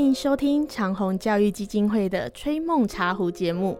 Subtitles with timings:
[0.00, 3.78] 欢迎收听长虹教育基金会的《吹梦茶壶》节目，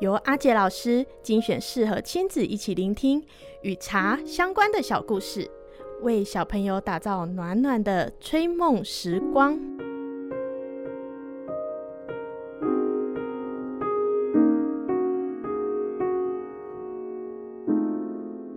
[0.00, 3.22] 由阿杰老师精选适合亲子一起聆听
[3.62, 5.48] 与茶相关的小故事，
[6.02, 9.56] 为小朋友打造暖暖的吹梦时光。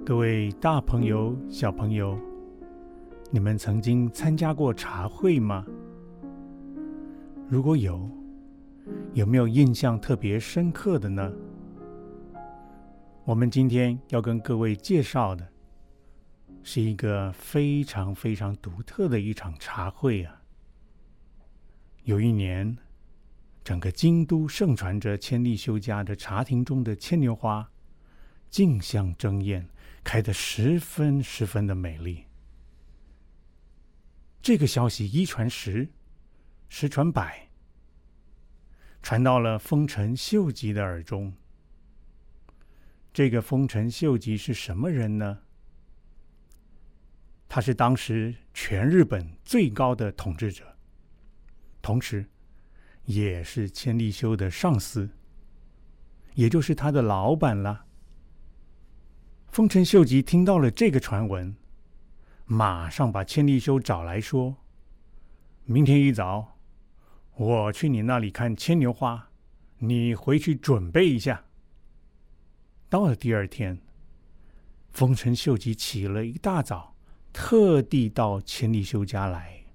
[0.04, 2.18] 各位大朋友、小朋友，
[3.30, 5.64] 你们曾经参加过茶会吗？
[7.48, 8.10] 如果有，
[9.14, 11.32] 有没有印象特别深刻的呢？
[13.24, 15.48] 我们今天要跟各位介绍的，
[16.64, 20.42] 是一个非常非常独特的一场茶会啊！
[22.04, 22.78] 有一年，
[23.64, 27.70] 整个京都盛传着千利休家的茶亭中的牵牛花，
[28.50, 29.68] 竞相争艳。
[30.04, 32.26] 开得十分十分的美丽。
[34.40, 35.90] 这个消息一传十，
[36.68, 37.50] 十传百，
[39.02, 41.34] 传到了丰臣秀吉的耳中。
[43.14, 45.40] 这个丰臣秀吉是什么人呢？
[47.48, 50.76] 他是当时全日本最高的统治者，
[51.82, 52.28] 同时
[53.06, 55.10] 也是千利休的上司，
[56.34, 57.86] 也就是他的老板了。
[59.48, 61.56] 丰臣秀吉听到了这个传闻，
[62.44, 64.58] 马上把千利休找来说
[65.64, 66.55] ：“明天一早，
[67.38, 69.30] 我去你那里看牵牛花，
[69.78, 71.44] 你回去准备一下。”
[72.88, 73.78] 到了第二天，
[74.92, 76.96] 丰臣秀吉起了一大早，
[77.34, 79.66] 特地到千利休家来，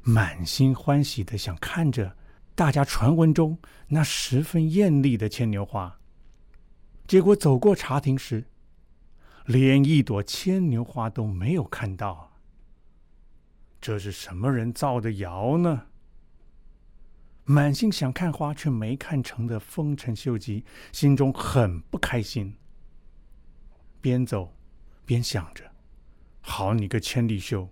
[0.00, 2.16] 满心欢喜的想看着
[2.54, 5.98] 大家传闻中那十分艳丽的牵牛花。
[7.06, 8.46] 结果走过茶亭时，
[9.44, 12.32] 连一朵牵牛花都没有看到，
[13.78, 15.88] 这是什么人造的谣呢？
[17.44, 22.56] 满心想看花却没看成的丰臣秀吉心中很不开心，
[24.00, 24.56] 边走
[25.04, 25.64] 边想着
[26.40, 27.68] ：“好你个千里秀，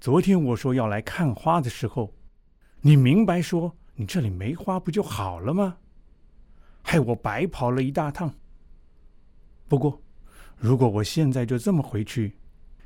[0.00, 2.14] 昨天我说要来看花的时候，
[2.80, 5.78] 你明白说你这里没花不就好了吗？
[6.82, 8.34] 害我白跑了一大趟。
[9.68, 10.02] 不过。”
[10.62, 12.36] 如果我现在就这么回去，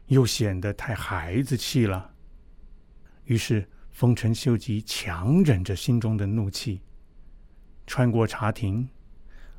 [0.06, 2.14] 又显得太孩子气了。
[3.24, 6.80] 于是丰臣秀吉强忍着心中的怒气，
[7.86, 8.88] 穿过茶亭，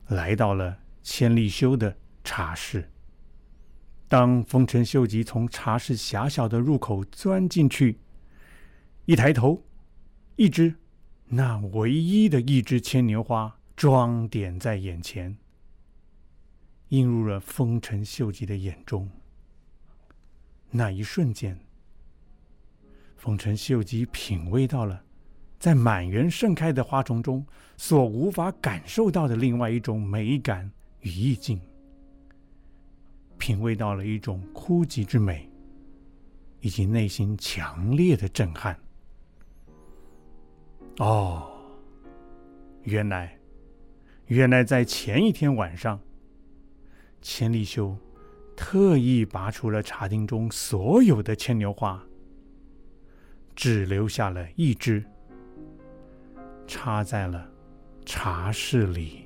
[0.09, 2.91] 来到了千利休的茶室。
[4.09, 7.97] 当丰臣秀吉从茶室狭小的入口钻进去，
[9.05, 9.63] 一抬头，
[10.35, 10.75] 一只
[11.27, 15.37] 那唯一的一只牵牛花装点在眼前。
[16.89, 19.09] 映入了丰臣秀吉的眼中。
[20.71, 21.57] 那一瞬间，
[23.25, 25.01] 丰臣秀吉品味到了
[25.57, 27.43] 在满园盛开的花丛中
[27.75, 31.59] 所无法感受到的另外一种美感与意境，
[33.39, 35.49] 品味到了一种枯寂之美，
[36.59, 38.77] 以及内心强烈的震撼。
[40.99, 41.51] 哦，
[42.83, 43.35] 原来，
[44.27, 45.99] 原来在前一天晚上。
[47.23, 47.97] 千利休
[48.55, 52.05] 特意拔出了茶厅中所有的牵牛花，
[53.55, 55.03] 只留下了一只，
[56.67, 57.49] 插在了
[58.05, 59.24] 茶室里。